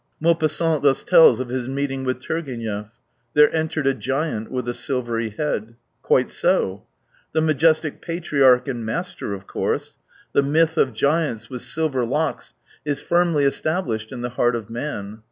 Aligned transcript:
Maupassant 0.19 0.81
thus 0.81 1.03
tells 1.03 1.39
of 1.39 1.49
his 1.49 1.69
meeting 1.69 2.03
with 2.03 2.17
Turgenev:" 2.19 2.89
There 3.35 3.53
entered 3.55 3.85
a 3.85 3.93
giant 3.93 4.49
with 4.49 4.67
a 4.67 4.73
silvery 4.73 5.29
head." 5.29 5.75
Quite 6.01 6.31
so! 6.31 6.87
The 7.33 7.41
majestic 7.41 8.01
patriarch 8.01 8.67
and 8.67 8.83
master, 8.83 9.35
of 9.35 9.45
course! 9.45 9.99
The 10.33 10.41
myth 10.41 10.75
of 10.75 10.93
giants 10.93 11.51
with 11.51 11.61
silver 11.61 12.03
locks 12.03 12.55
is 12.83 12.99
firmly 12.99 13.43
established 13.45 14.11
in 14.11 14.21
the 14.21 14.29
heart 14.29 14.55
of 14.55 14.71
man. 14.71 15.19